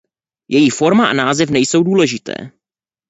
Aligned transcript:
Její 0.47 0.69
forma 0.69 1.07
a 1.07 1.13
název 1.13 1.49
nejsou 1.49 1.83
důležité. 1.83 2.33